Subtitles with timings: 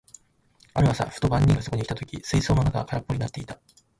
[0.73, 3.59] ある朝、ふと番人がそこに来た時、水槽の中は空っぽになっていた。